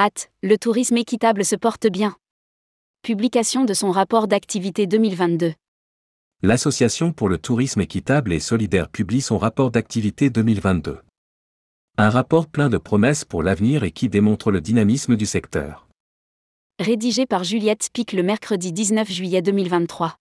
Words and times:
Hâte, 0.00 0.30
le 0.42 0.56
tourisme 0.56 0.96
équitable 0.96 1.44
se 1.44 1.56
porte 1.56 1.86
bien. 1.86 2.16
Publication 3.02 3.66
de 3.66 3.74
son 3.74 3.90
rapport 3.90 4.28
d'activité 4.28 4.86
2022. 4.86 5.52
L'Association 6.42 7.12
pour 7.12 7.28
le 7.28 7.36
tourisme 7.36 7.82
équitable 7.82 8.32
et 8.32 8.40
solidaire 8.40 8.88
publie 8.88 9.20
son 9.20 9.36
rapport 9.36 9.70
d'activité 9.70 10.30
2022. 10.30 11.00
Un 11.98 12.08
rapport 12.08 12.46
plein 12.46 12.70
de 12.70 12.78
promesses 12.78 13.26
pour 13.26 13.42
l'avenir 13.42 13.84
et 13.84 13.90
qui 13.90 14.08
démontre 14.08 14.50
le 14.50 14.62
dynamisme 14.62 15.16
du 15.16 15.26
secteur. 15.26 15.86
Rédigé 16.78 17.26
par 17.26 17.44
Juliette 17.44 17.82
Spic 17.82 18.14
le 18.14 18.22
mercredi 18.22 18.72
19 18.72 19.06
juillet 19.06 19.42
2023. 19.42 20.16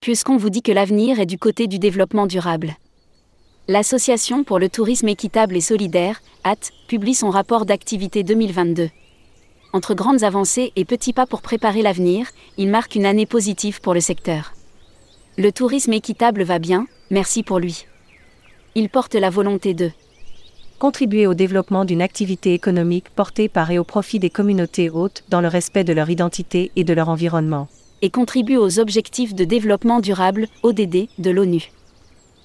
Puisqu'on 0.00 0.38
vous 0.38 0.50
dit 0.50 0.62
que 0.62 0.72
l'avenir 0.72 1.20
est 1.20 1.26
du 1.26 1.38
côté 1.38 1.68
du 1.68 1.78
développement 1.78 2.26
durable. 2.26 2.74
L'Association 3.68 4.42
pour 4.42 4.58
le 4.58 4.68
tourisme 4.68 5.08
équitable 5.08 5.56
et 5.56 5.60
solidaire, 5.60 6.20
AT, 6.42 6.72
publie 6.88 7.14
son 7.14 7.30
rapport 7.30 7.64
d'activité 7.64 8.24
2022. 8.24 8.90
Entre 9.72 9.94
grandes 9.94 10.24
avancées 10.24 10.72
et 10.74 10.84
petits 10.84 11.12
pas 11.12 11.26
pour 11.26 11.42
préparer 11.42 11.80
l'avenir, 11.80 12.26
il 12.58 12.68
marque 12.68 12.96
une 12.96 13.06
année 13.06 13.24
positive 13.24 13.80
pour 13.80 13.94
le 13.94 14.00
secteur. 14.00 14.52
Le 15.38 15.52
tourisme 15.52 15.92
équitable 15.92 16.42
va 16.42 16.58
bien, 16.58 16.88
merci 17.10 17.44
pour 17.44 17.60
lui. 17.60 17.86
Il 18.74 18.88
porte 18.88 19.14
la 19.14 19.30
volonté 19.30 19.74
de 19.74 19.92
contribuer 20.80 21.28
au 21.28 21.34
développement 21.34 21.84
d'une 21.84 22.02
activité 22.02 22.54
économique 22.54 23.10
portée 23.10 23.48
par 23.48 23.70
et 23.70 23.78
au 23.78 23.84
profit 23.84 24.18
des 24.18 24.30
communautés 24.30 24.90
hôtes 24.90 25.22
dans 25.28 25.40
le 25.40 25.46
respect 25.46 25.84
de 25.84 25.92
leur 25.92 26.10
identité 26.10 26.72
et 26.74 26.82
de 26.82 26.92
leur 26.92 27.08
environnement. 27.08 27.68
Et 28.02 28.10
contribue 28.10 28.56
aux 28.56 28.80
objectifs 28.80 29.36
de 29.36 29.44
développement 29.44 30.00
durable, 30.00 30.48
ODD, 30.64 31.06
de 31.18 31.30
l'ONU. 31.30 31.70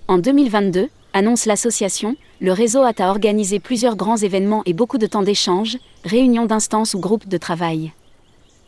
En 0.07 0.19
2022, 0.19 0.89
annonce 1.17 1.47
l'association, 1.47 2.15
le 2.39 2.51
réseau 2.51 2.83
a 2.83 2.93
organisé 2.99 3.59
plusieurs 3.59 3.95
grands 3.95 4.17
événements 4.17 4.61
et 4.67 4.73
beaucoup 4.73 4.99
de 4.99 5.07
temps 5.07 5.23
d'échange, 5.23 5.77
réunions 6.05 6.45
d'instances 6.45 6.93
ou 6.93 6.99
groupes 6.99 7.27
de 7.27 7.37
travail. 7.37 7.91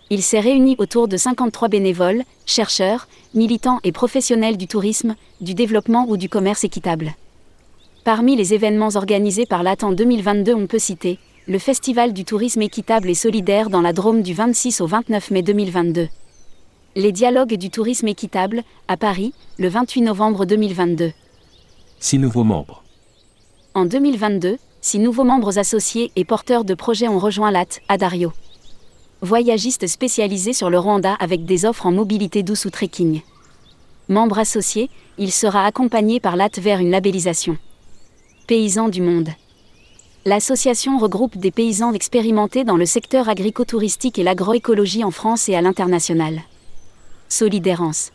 Il 0.10 0.24
s'est 0.24 0.40
réuni 0.40 0.76
autour 0.80 1.08
de 1.08 1.16
53 1.16 1.68
bénévoles, 1.68 2.24
chercheurs, 2.48 3.08
militants 3.36 3.80
et 3.84 3.92
professionnels 3.92 4.58
du 4.58 4.68
tourisme, 4.68 5.16
du 5.42 5.54
développement 5.54 6.08
ou 6.10 6.18
du 6.18 6.28
commerce 6.28 6.64
équitable. 6.64 7.14
Parmi 8.04 8.36
les 8.36 8.56
événements 8.56 8.96
organisés 8.96 9.46
par 9.46 9.62
l'AT 9.62 9.84
en 9.84 9.92
2022, 9.92 10.56
on 10.56 10.66
peut 10.66 10.80
citer 10.80 11.20
le 11.48 11.60
Festival 11.60 12.14
du 12.14 12.26
tourisme 12.26 12.64
équitable 12.64 13.10
et 13.10 13.16
solidaire 13.16 13.70
dans 13.70 13.82
la 13.82 13.94
Drôme 13.94 14.24
du 14.24 14.34
26 14.34 14.82
au 14.82 14.88
29 14.88 15.32
mai 15.32 15.44
2022. 15.44 16.08
Les 16.96 17.12
dialogues 17.12 17.56
du 17.56 17.70
tourisme 17.70 18.08
équitable, 18.08 18.64
à 18.88 18.98
Paris, 18.98 19.34
le 19.60 19.68
28 19.68 20.02
novembre 20.02 20.46
2022. 20.46 21.12
Six 22.02 22.18
nouveaux 22.18 22.46
membres. 22.46 22.82
En 23.74 23.84
2022, 23.84 24.58
six 24.80 25.00
nouveaux 25.00 25.26
membres 25.26 25.58
associés 25.58 26.12
et 26.16 26.24
porteurs 26.24 26.64
de 26.64 26.74
projets 26.74 27.10
ont 27.10 27.20
rejoint 27.20 27.52
l'AT, 27.52 27.82
à 27.90 27.98
Dario. 27.98 28.32
Voyagiste 29.22 29.86
spécialisé 29.86 30.54
sur 30.54 30.70
le 30.70 30.80
Rwanda 30.80 31.16
avec 31.20 31.44
des 31.44 31.66
offres 31.66 31.86
en 31.86 31.92
mobilité 31.92 32.42
douce 32.42 32.64
ou 32.64 32.70
trekking. 32.70 33.22
Membre 34.08 34.40
associé, 34.40 34.90
il 35.18 35.30
sera 35.30 35.66
accompagné 35.66 36.22
par 36.22 36.38
l'AT 36.38 36.58
vers 36.60 36.80
une 36.80 36.90
labellisation. 36.90 37.58
Paysans 38.48 38.88
du 38.88 39.02
monde. 39.02 39.30
L'association 40.24 40.98
regroupe 41.00 41.38
des 41.38 41.52
paysans 41.52 41.92
expérimentés 41.92 42.64
dans 42.64 42.78
le 42.78 42.86
secteur 42.86 43.28
agrico-touristique 43.28 44.18
et 44.18 44.24
l'agroécologie 44.24 45.04
en 45.04 45.12
France 45.12 45.50
et 45.50 45.56
à 45.56 45.62
l'international. 45.62 46.44
Solidérance 47.28 48.12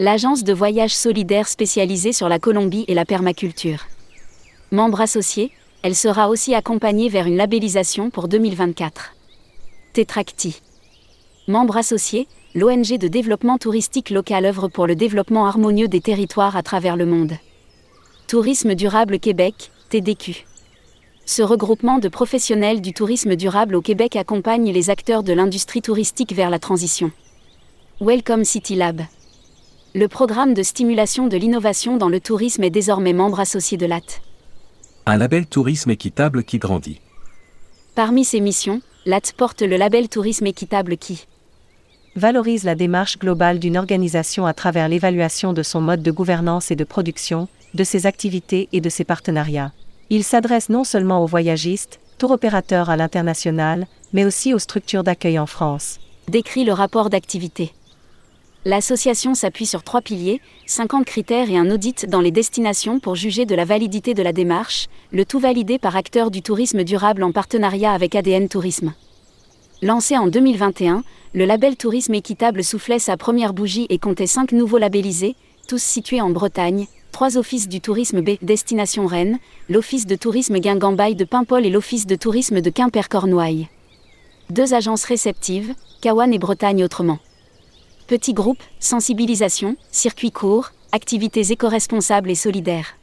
l'agence 0.00 0.44
de 0.44 0.54
voyage 0.54 0.96
solidaire 0.96 1.46
spécialisée 1.46 2.14
sur 2.14 2.30
la 2.30 2.38
Colombie 2.38 2.86
et 2.88 2.94
la 2.94 3.04
permaculture. 3.04 3.86
Membre 4.70 5.02
associé, 5.02 5.52
elle 5.82 5.94
sera 5.94 6.30
aussi 6.30 6.54
accompagnée 6.54 7.10
vers 7.10 7.26
une 7.26 7.36
labellisation 7.36 8.08
pour 8.08 8.26
2024. 8.26 9.14
Tetracti. 9.92 10.62
Membre 11.48 11.76
associé, 11.76 12.28
l'ONG 12.54 12.96
de 12.96 13.08
développement 13.08 13.58
touristique 13.58 14.08
local 14.08 14.46
œuvre 14.46 14.68
pour 14.68 14.86
le 14.86 14.96
développement 14.96 15.46
harmonieux 15.46 15.88
des 15.88 16.00
territoires 16.00 16.56
à 16.56 16.62
travers 16.62 16.96
le 16.96 17.04
monde. 17.04 17.34
Tourisme 18.26 18.74
durable 18.74 19.18
Québec, 19.18 19.70
TDQ. 19.90 20.46
Ce 21.26 21.42
regroupement 21.42 21.98
de 21.98 22.08
professionnels 22.08 22.80
du 22.80 22.94
tourisme 22.94 23.36
durable 23.36 23.74
au 23.74 23.82
Québec 23.82 24.16
accompagne 24.16 24.72
les 24.72 24.88
acteurs 24.88 25.22
de 25.22 25.34
l'industrie 25.34 25.82
touristique 25.82 26.32
vers 26.32 26.48
la 26.48 26.58
transition. 26.58 27.12
Welcome 28.00 28.46
City 28.46 28.76
Lab. 28.76 29.02
Le 29.92 30.06
programme 30.06 30.54
de 30.54 30.62
stimulation 30.62 31.26
de 31.26 31.36
l'innovation 31.36 31.96
dans 31.96 32.08
le 32.08 32.20
tourisme 32.20 32.62
est 32.62 32.70
désormais 32.70 33.12
membre 33.12 33.40
associé 33.40 33.76
de 33.76 33.86
l'AT. 33.86 34.22
Un 35.06 35.16
label 35.16 35.46
tourisme 35.46 35.90
équitable 35.90 36.44
qui 36.44 36.58
grandit. 36.58 37.00
Parmi 37.96 38.24
ses 38.24 38.38
missions, 38.38 38.82
l'AT 39.04 39.32
porte 39.36 39.62
le 39.62 39.76
label 39.76 40.08
tourisme 40.08 40.46
équitable 40.46 40.96
qui 40.96 41.26
valorise 42.14 42.62
la 42.62 42.76
démarche 42.76 43.18
globale 43.18 43.58
d'une 43.58 43.76
organisation 43.76 44.46
à 44.46 44.54
travers 44.54 44.88
l'évaluation 44.88 45.52
de 45.52 45.64
son 45.64 45.80
mode 45.80 46.04
de 46.04 46.12
gouvernance 46.12 46.70
et 46.70 46.76
de 46.76 46.84
production, 46.84 47.48
de 47.74 47.82
ses 47.82 48.06
activités 48.06 48.68
et 48.72 48.80
de 48.80 48.88
ses 48.88 49.04
partenariats. 49.04 49.72
Il 50.08 50.22
s'adresse 50.22 50.68
non 50.68 50.84
seulement 50.84 51.24
aux 51.24 51.26
voyagistes, 51.26 51.98
tour 52.16 52.30
opérateurs 52.30 52.90
à 52.90 52.96
l'international, 52.96 53.88
mais 54.12 54.24
aussi 54.24 54.54
aux 54.54 54.60
structures 54.60 55.02
d'accueil 55.02 55.40
en 55.40 55.46
France. 55.46 55.98
Décrit 56.28 56.64
le 56.64 56.74
rapport 56.74 57.10
d'activité. 57.10 57.72
L'association 58.66 59.34
s'appuie 59.34 59.64
sur 59.64 59.82
trois 59.82 60.02
piliers, 60.02 60.42
50 60.66 61.06
critères 61.06 61.48
et 61.50 61.56
un 61.56 61.70
audit 61.70 62.04
dans 62.04 62.20
les 62.20 62.30
destinations 62.30 63.00
pour 63.00 63.14
juger 63.14 63.46
de 63.46 63.54
la 63.54 63.64
validité 63.64 64.12
de 64.12 64.22
la 64.22 64.34
démarche, 64.34 64.88
le 65.12 65.24
tout 65.24 65.38
validé 65.38 65.78
par 65.78 65.96
acteurs 65.96 66.30
du 66.30 66.42
tourisme 66.42 66.84
durable 66.84 67.22
en 67.22 67.32
partenariat 67.32 67.92
avec 67.92 68.14
ADN 68.14 68.50
Tourisme. 68.50 68.92
Lancé 69.80 70.18
en 70.18 70.26
2021, 70.26 71.04
le 71.32 71.46
label 71.46 71.76
Tourisme 71.76 72.12
équitable 72.12 72.62
soufflait 72.62 72.98
sa 72.98 73.16
première 73.16 73.54
bougie 73.54 73.86
et 73.88 73.96
comptait 73.96 74.26
cinq 74.26 74.52
nouveaux 74.52 74.76
labellisés, 74.76 75.36
tous 75.66 75.82
situés 75.82 76.20
en 76.20 76.28
Bretagne, 76.28 76.86
trois 77.12 77.38
offices 77.38 77.66
du 77.66 77.80
tourisme 77.80 78.20
B, 78.20 78.32
Destination 78.42 79.06
Rennes, 79.06 79.38
l'office 79.70 80.04
de 80.04 80.16
tourisme 80.16 80.58
Guingambaille 80.58 81.14
de 81.14 81.24
Paimpol 81.24 81.64
et 81.64 81.70
l'office 81.70 82.06
de 82.06 82.14
tourisme 82.14 82.60
de 82.60 82.68
Quimper-Cornouailles. 82.68 83.68
Deux 84.50 84.74
agences 84.74 85.04
réceptives, 85.04 85.74
Cawan 86.02 86.34
et 86.34 86.38
Bretagne 86.38 86.84
autrement. 86.84 87.20
Petit 88.10 88.34
groupe, 88.34 88.60
sensibilisation, 88.80 89.76
circuit 89.92 90.32
court, 90.32 90.72
activités 90.90 91.52
éco-responsables 91.52 92.28
et 92.28 92.34
solidaires. 92.34 92.96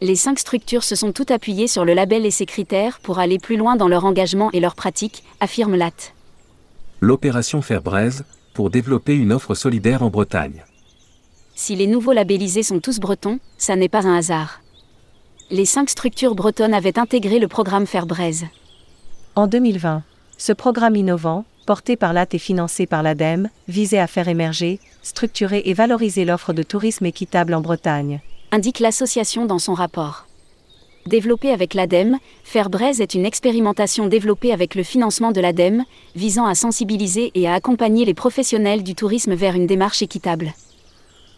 Les 0.00 0.16
cinq 0.16 0.40
structures 0.40 0.82
se 0.82 0.96
sont 0.96 1.12
toutes 1.12 1.30
appuyées 1.30 1.68
sur 1.68 1.84
le 1.84 1.94
label 1.94 2.26
et 2.26 2.32
ses 2.32 2.44
critères 2.44 2.98
pour 2.98 3.20
aller 3.20 3.38
plus 3.38 3.56
loin 3.56 3.76
dans 3.76 3.86
leur 3.86 4.04
engagement 4.04 4.50
et 4.50 4.58
leurs 4.58 4.74
pratiques, 4.74 5.22
affirme 5.38 5.76
LAT. 5.76 6.12
L'opération 7.00 7.62
Fairbraise, 7.62 8.24
pour 8.52 8.68
développer 8.68 9.14
une 9.14 9.32
offre 9.32 9.54
solidaire 9.54 10.02
en 10.02 10.10
Bretagne. 10.10 10.64
Si 11.54 11.76
les 11.76 11.86
nouveaux 11.86 12.12
labellisés 12.12 12.64
sont 12.64 12.80
tous 12.80 12.98
bretons, 12.98 13.38
ça 13.58 13.76
n'est 13.76 13.88
pas 13.88 14.08
un 14.08 14.16
hasard. 14.16 14.60
Les 15.52 15.66
cinq 15.66 15.88
structures 15.88 16.34
bretonnes 16.34 16.74
avaient 16.74 16.98
intégré 16.98 17.38
le 17.38 17.46
programme 17.46 17.86
Fairbraise. 17.86 18.46
En 19.36 19.46
2020, 19.46 20.02
ce 20.36 20.52
programme 20.52 20.96
innovant, 20.96 21.44
porté 21.66 21.96
par 21.96 22.12
l'AT 22.12 22.28
et 22.32 22.38
financé 22.38 22.86
par 22.86 23.02
l'ADEME, 23.02 23.50
visait 23.68 23.98
à 23.98 24.06
faire 24.06 24.28
émerger, 24.28 24.78
structurer 25.02 25.62
et 25.66 25.74
valoriser 25.74 26.24
l'offre 26.24 26.52
de 26.52 26.62
tourisme 26.62 27.04
équitable 27.04 27.52
en 27.52 27.60
Bretagne. 27.60 28.20
Indique 28.52 28.78
l'association 28.78 29.44
dans 29.44 29.58
son 29.58 29.74
rapport. 29.74 30.26
Développé 31.06 31.50
avec 31.50 31.74
l'ADEME, 31.74 32.18
Fairbraise 32.42 33.00
est 33.00 33.14
une 33.14 33.26
expérimentation 33.26 34.08
développée 34.08 34.52
avec 34.52 34.74
le 34.74 34.82
financement 34.82 35.30
de 35.30 35.40
l'ADEME, 35.40 35.84
visant 36.16 36.46
à 36.46 36.54
sensibiliser 36.54 37.30
et 37.34 37.46
à 37.46 37.54
accompagner 37.54 38.04
les 38.04 38.14
professionnels 38.14 38.82
du 38.82 38.94
tourisme 38.94 39.34
vers 39.34 39.54
une 39.54 39.66
démarche 39.66 40.02
équitable. 40.02 40.52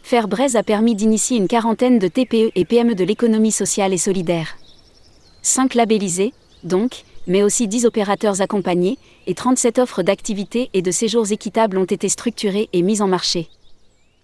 Fairbraise 0.02 0.56
a 0.56 0.62
permis 0.62 0.94
d'initier 0.94 1.36
une 1.36 1.48
quarantaine 1.48 1.98
de 1.98 2.08
TPE 2.08 2.50
et 2.54 2.64
PME 2.64 2.94
de 2.94 3.04
l'économie 3.04 3.52
sociale 3.52 3.92
et 3.92 3.98
solidaire. 3.98 4.56
Cinq 5.42 5.74
labellisés, 5.74 6.32
donc, 6.64 7.04
mais 7.28 7.44
aussi 7.44 7.68
10 7.68 7.86
opérateurs 7.86 8.40
accompagnés, 8.40 8.98
et 9.28 9.34
37 9.34 9.78
offres 9.78 10.02
d'activités 10.02 10.70
et 10.74 10.82
de 10.82 10.90
séjours 10.90 11.30
équitables 11.30 11.78
ont 11.78 11.84
été 11.84 12.08
structurées 12.08 12.68
et 12.72 12.82
mises 12.82 13.02
en 13.02 13.06
marché. 13.06 13.48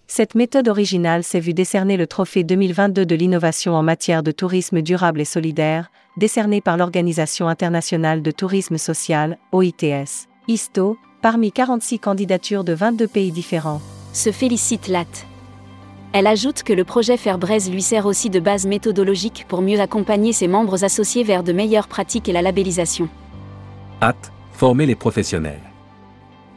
Cette 0.07 0.35
méthode 0.35 0.67
originale 0.67 1.23
s'est 1.23 1.39
vue 1.39 1.53
décerner 1.53 1.97
le 1.97 2.05
trophée 2.05 2.43
2022 2.43 3.05
de 3.05 3.15
l'innovation 3.15 3.73
en 3.73 3.81
matière 3.81 4.21
de 4.21 4.31
tourisme 4.31 4.81
durable 4.81 5.21
et 5.21 5.25
solidaire, 5.25 5.89
décerné 6.17 6.61
par 6.61 6.77
l'Organisation 6.77 7.47
internationale 7.47 8.21
de 8.21 8.31
tourisme 8.31 8.77
social, 8.77 9.37
OITS, 9.51 10.27
ISTO, 10.47 10.97
parmi 11.21 11.51
46 11.51 11.99
candidatures 11.99 12.63
de 12.63 12.73
22 12.73 13.07
pays 13.07 13.31
différents. 13.31 13.81
Se 14.13 14.31
félicite 14.31 14.87
LAT. 14.87 15.34
Elle 16.17 16.27
ajoute 16.27 16.63
que 16.63 16.71
le 16.71 16.85
projet 16.85 17.17
Fairbraise 17.17 17.69
lui 17.69 17.81
sert 17.81 18.05
aussi 18.05 18.29
de 18.29 18.39
base 18.39 18.65
méthodologique 18.65 19.43
pour 19.49 19.61
mieux 19.61 19.81
accompagner 19.81 20.31
ses 20.31 20.47
membres 20.47 20.85
associés 20.85 21.25
vers 21.25 21.43
de 21.43 21.51
meilleures 21.51 21.89
pratiques 21.89 22.29
et 22.29 22.31
la 22.31 22.41
labellisation. 22.41 23.09
Hâte, 24.01 24.31
former 24.53 24.85
les 24.85 24.95
professionnels. 24.95 25.59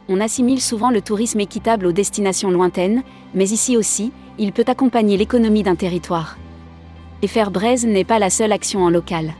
On 0.07 0.21
assimile 0.21 0.61
souvent 0.61 0.91
le 0.91 1.01
tourisme 1.01 1.41
équitable 1.41 1.87
aux 1.87 1.91
destinations 1.91 2.51
lointaines, 2.51 3.03
mais 3.35 3.49
ici 3.49 3.75
aussi, 3.75 4.13
il 4.37 4.53
peut 4.53 4.63
accompagner 4.65 5.17
l'économie 5.17 5.63
d'un 5.63 5.75
territoire. 5.75 6.37
Et 7.21 7.27
faire 7.27 7.51
braise 7.51 7.85
n'est 7.85 8.05
pas 8.05 8.17
la 8.17 8.29
seule 8.29 8.53
action 8.53 8.85
en 8.85 8.89
local. 8.89 9.33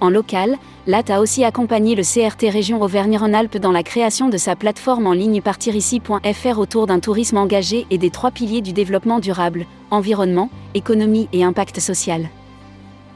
En 0.00 0.10
local, 0.10 0.56
LAT 0.86 1.10
a 1.10 1.20
aussi 1.20 1.44
accompagné 1.44 1.94
le 1.94 2.02
CRT 2.02 2.50
Région 2.50 2.82
Auvergne-Rhône-Alpes 2.82 3.58
dans 3.58 3.72
la 3.72 3.82
création 3.82 4.28
de 4.28 4.36
sa 4.36 4.56
plateforme 4.56 5.06
en 5.06 5.12
ligne 5.12 5.40
partirici.fr 5.40 6.58
autour 6.58 6.86
d'un 6.86 7.00
tourisme 7.00 7.38
engagé 7.38 7.86
et 7.90 7.98
des 7.98 8.10
trois 8.10 8.30
piliers 8.30 8.60
du 8.60 8.72
développement 8.72 9.18
durable, 9.18 9.66
environnement, 9.90 10.50
économie 10.74 11.28
et 11.32 11.44
impact 11.44 11.80
social. 11.80 12.28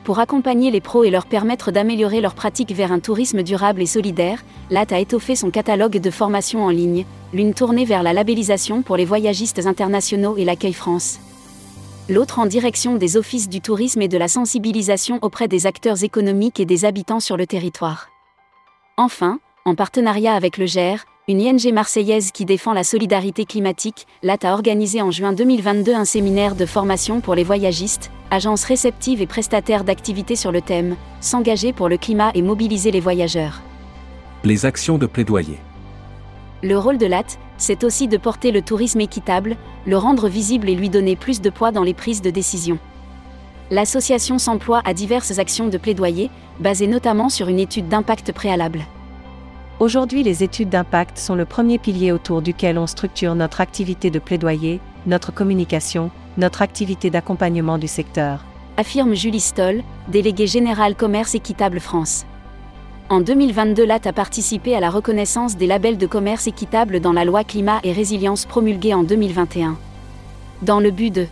Pour 0.04 0.20
accompagner 0.20 0.70
les 0.70 0.80
pros 0.80 1.04
et 1.04 1.10
leur 1.10 1.26
permettre 1.26 1.70
d'améliorer 1.70 2.22
leurs 2.22 2.34
pratiques 2.34 2.72
vers 2.72 2.92
un 2.92 3.00
tourisme 3.00 3.42
durable 3.42 3.82
et 3.82 3.86
solidaire, 3.86 4.42
LAT 4.70 4.86
a 4.92 4.98
étoffé 4.98 5.36
son 5.36 5.50
catalogue 5.50 5.98
de 5.98 6.10
formations 6.10 6.64
en 6.64 6.70
ligne, 6.70 7.04
l'une 7.34 7.52
tournée 7.52 7.84
vers 7.84 8.02
la 8.02 8.14
labellisation 8.14 8.80
pour 8.80 8.96
les 8.96 9.04
voyagistes 9.04 9.66
internationaux 9.66 10.38
et 10.38 10.46
l'accueil 10.46 10.72
France 10.72 11.18
l'autre 12.08 12.38
en 12.38 12.46
direction 12.46 12.96
des 12.96 13.16
offices 13.16 13.48
du 13.48 13.60
tourisme 13.60 14.00
et 14.00 14.08
de 14.08 14.16
la 14.16 14.28
sensibilisation 14.28 15.18
auprès 15.22 15.48
des 15.48 15.66
acteurs 15.66 16.02
économiques 16.04 16.58
et 16.58 16.64
des 16.64 16.84
habitants 16.84 17.20
sur 17.20 17.36
le 17.36 17.46
territoire. 17.46 18.08
Enfin, 18.96 19.38
en 19.64 19.74
partenariat 19.74 20.34
avec 20.34 20.56
le 20.56 20.66
GER, 20.66 20.96
une 21.28 21.42
ING 21.42 21.72
marseillaise 21.74 22.30
qui 22.32 22.46
défend 22.46 22.72
la 22.72 22.84
solidarité 22.84 23.44
climatique, 23.44 24.06
LAT 24.22 24.38
a 24.44 24.54
organisé 24.54 25.02
en 25.02 25.10
juin 25.10 25.34
2022 25.34 25.94
un 25.94 26.06
séminaire 26.06 26.54
de 26.54 26.64
formation 26.64 27.20
pour 27.20 27.34
les 27.34 27.44
voyagistes, 27.44 28.10
agences 28.30 28.64
réceptives 28.64 29.20
et 29.20 29.26
prestataires 29.26 29.84
d'activités 29.84 30.36
sur 30.36 30.52
le 30.52 30.62
thème 30.62 30.96
S'engager 31.20 31.74
pour 31.74 31.90
le 31.90 31.98
climat 31.98 32.30
et 32.34 32.40
mobiliser 32.40 32.90
les 32.90 33.00
voyageurs. 33.00 33.60
Les 34.44 34.64
actions 34.64 34.96
de 34.96 35.04
plaidoyer. 35.04 35.58
Le 36.62 36.78
rôle 36.78 36.96
de 36.96 37.06
l'AT, 37.06 37.38
c'est 37.58 37.84
aussi 37.84 38.08
de 38.08 38.16
porter 38.16 38.50
le 38.50 38.62
tourisme 38.62 39.00
équitable, 39.00 39.56
le 39.86 39.98
rendre 39.98 40.28
visible 40.28 40.68
et 40.68 40.74
lui 40.74 40.88
donner 40.88 41.16
plus 41.16 41.40
de 41.40 41.50
poids 41.50 41.72
dans 41.72 41.82
les 41.82 41.94
prises 41.94 42.22
de 42.22 42.30
décision. 42.30 42.78
L'association 43.70 44.38
s'emploie 44.38 44.80
à 44.84 44.94
diverses 44.94 45.38
actions 45.38 45.68
de 45.68 45.76
plaidoyer, 45.76 46.30
basées 46.58 46.86
notamment 46.86 47.28
sur 47.28 47.48
une 47.48 47.58
étude 47.58 47.88
d'impact 47.88 48.32
préalable. 48.32 48.80
Aujourd'hui, 49.78 50.22
les 50.22 50.42
études 50.42 50.70
d'impact 50.70 51.18
sont 51.18 51.34
le 51.34 51.44
premier 51.44 51.78
pilier 51.78 52.10
autour 52.10 52.42
duquel 52.42 52.78
on 52.78 52.86
structure 52.86 53.34
notre 53.34 53.60
activité 53.60 54.10
de 54.10 54.18
plaidoyer, 54.18 54.80
notre 55.06 55.32
communication, 55.32 56.10
notre 56.36 56.62
activité 56.62 57.10
d'accompagnement 57.10 57.78
du 57.78 57.88
secteur. 57.88 58.44
Affirme 58.76 59.14
Julie 59.14 59.40
Stoll, 59.40 59.82
déléguée 60.08 60.46
générale 60.46 60.94
Commerce 60.94 61.34
Équitable 61.34 61.80
France. 61.80 62.26
En 63.10 63.22
2022, 63.22 63.86
LAT 63.86 64.00
a 64.04 64.12
participé 64.12 64.74
à 64.74 64.80
la 64.80 64.90
reconnaissance 64.90 65.56
des 65.56 65.66
labels 65.66 65.96
de 65.96 66.06
commerce 66.06 66.46
équitable 66.46 67.00
dans 67.00 67.14
la 67.14 67.24
loi 67.24 67.42
Climat 67.42 67.80
et 67.82 67.92
Résilience 67.92 68.44
promulguée 68.44 68.92
en 68.92 69.02
2021. 69.02 69.78
Dans 70.60 70.78
le 70.78 70.90
but 70.90 71.10
de 71.10 71.26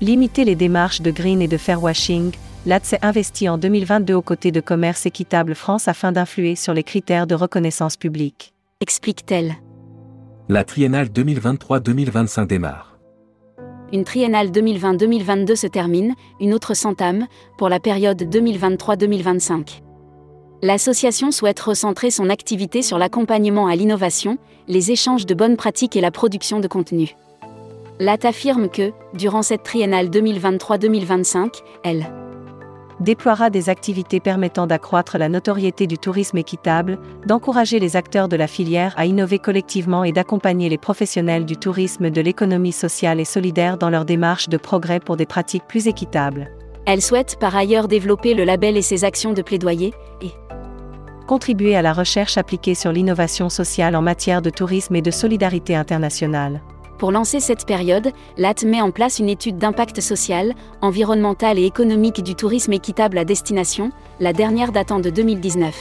limiter 0.00 0.44
les 0.44 0.56
démarches 0.56 1.00
de 1.00 1.12
green 1.12 1.40
et 1.42 1.46
de 1.46 1.56
fairwashing, 1.56 2.32
LAT 2.66 2.80
s'est 2.82 2.98
investi 3.02 3.48
en 3.48 3.56
2022 3.56 4.14
aux 4.14 4.22
côtés 4.22 4.50
de 4.50 4.60
Commerce 4.60 5.06
Équitable 5.06 5.54
France 5.54 5.86
afin 5.86 6.10
d'influer 6.10 6.56
sur 6.56 6.74
les 6.74 6.82
critères 6.82 7.28
de 7.28 7.36
reconnaissance 7.36 7.96
publique. 7.96 8.52
Explique-t-elle. 8.80 9.54
La 10.48 10.64
triennale 10.64 11.06
2023-2025 11.06 12.48
démarre. 12.48 12.98
Une 13.92 14.02
triennale 14.02 14.48
2020-2022 14.48 15.54
se 15.54 15.68
termine, 15.68 16.14
une 16.40 16.52
autre 16.52 16.74
s'entame, 16.74 17.28
pour 17.58 17.68
la 17.68 17.78
période 17.78 18.20
2023-2025 18.22 19.82
l'association 20.62 21.30
souhaite 21.30 21.60
recentrer 21.60 22.10
son 22.10 22.30
activité 22.30 22.82
sur 22.82 22.98
l'accompagnement 22.98 23.66
à 23.66 23.76
l'innovation, 23.76 24.38
les 24.68 24.90
échanges 24.90 25.26
de 25.26 25.34
bonnes 25.34 25.56
pratiques 25.56 25.96
et 25.96 26.00
la 26.00 26.10
production 26.10 26.60
de 26.60 26.68
contenu. 26.68 27.16
LAT 27.98 28.24
affirme 28.24 28.68
que, 28.68 28.92
durant 29.14 29.42
cette 29.42 29.62
triennale 29.62 30.08
2023-2025, 30.08 31.60
elle 31.84 32.06
déploiera 33.00 33.50
des 33.50 33.68
activités 33.68 34.20
permettant 34.20 34.66
d'accroître 34.66 35.18
la 35.18 35.28
notoriété 35.28 35.86
du 35.86 35.98
tourisme 35.98 36.36
équitable, 36.38 36.98
d'encourager 37.26 37.78
les 37.78 37.96
acteurs 37.96 38.28
de 38.28 38.36
la 38.36 38.46
filière 38.46 38.94
à 38.96 39.06
innover 39.06 39.38
collectivement 39.38 40.04
et 40.04 40.12
d'accompagner 40.12 40.68
les 40.68 40.78
professionnels 40.78 41.46
du 41.46 41.56
tourisme 41.56 42.10
de 42.10 42.20
l'économie 42.20 42.72
sociale 42.72 43.20
et 43.20 43.24
solidaire 43.24 43.78
dans 43.78 43.90
leur 43.90 44.04
démarche 44.04 44.48
de 44.48 44.58
progrès 44.58 45.00
pour 45.00 45.16
des 45.16 45.26
pratiques 45.26 45.66
plus 45.66 45.86
équitables. 45.88 46.50
Elle 46.86 47.02
souhaite 47.02 47.36
par 47.38 47.56
ailleurs 47.56 47.88
développer 47.88 48.34
le 48.34 48.44
label 48.44 48.76
et 48.76 48.82
ses 48.82 49.04
actions 49.04 49.32
de 49.32 49.42
plaidoyer, 49.42 49.92
et 50.22 50.30
contribuer 51.30 51.76
à 51.76 51.82
la 51.82 51.92
recherche 51.92 52.38
appliquée 52.38 52.74
sur 52.74 52.90
l'innovation 52.90 53.48
sociale 53.48 53.94
en 53.94 54.02
matière 54.02 54.42
de 54.42 54.50
tourisme 54.50 54.96
et 54.96 55.00
de 55.00 55.12
solidarité 55.12 55.76
internationale. 55.76 56.60
Pour 56.98 57.12
lancer 57.12 57.38
cette 57.38 57.66
période, 57.66 58.10
LAT 58.36 58.64
met 58.66 58.80
en 58.80 58.90
place 58.90 59.20
une 59.20 59.28
étude 59.28 59.56
d'impact 59.56 60.00
social, 60.00 60.54
environnemental 60.82 61.56
et 61.56 61.66
économique 61.66 62.24
du 62.24 62.34
tourisme 62.34 62.72
équitable 62.72 63.16
à 63.16 63.24
destination, 63.24 63.92
la 64.18 64.32
dernière 64.32 64.72
datant 64.72 64.98
de 64.98 65.08
2019. 65.08 65.72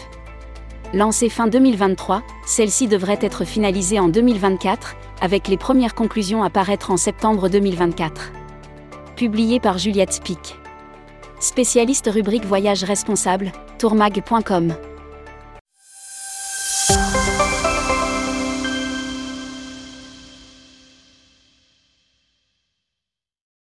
Lancée 0.94 1.30
fin 1.30 1.48
2023, 1.48 2.22
celle-ci 2.46 2.88
devrait 2.88 3.18
être 3.20 3.44
finalisée 3.44 4.00
en 4.00 4.08
2024, 4.08 4.98
avec 5.20 5.48
les 5.48 5.58
premières 5.58 5.96
conclusions 5.96 6.44
à 6.44 6.52
paraître 6.52 6.92
en 6.92 6.98
septembre 6.98 7.50
2024. 7.50 8.34
Publiée 9.16 9.60
par 9.60 9.80
Juliette 9.80 10.22
Pic. 10.24 10.60
Spécialiste 11.40 12.08
rubrique 12.14 12.46
Voyage 12.46 12.84
responsable, 12.84 13.52
tourmag.com. 13.80 14.76